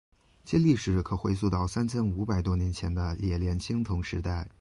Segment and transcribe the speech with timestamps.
[0.43, 4.49] 其历史可回溯到三千五百多年前的冶炼青铜时代。